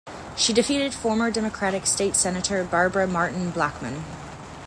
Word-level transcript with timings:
She 0.35 0.51
defeated 0.51 0.95
former 0.95 1.29
Democratic 1.29 1.85
state 1.85 2.15
Senator 2.15 2.63
Barbara 2.63 3.05
Martin 3.05 3.51
Blackmon. 3.51 4.01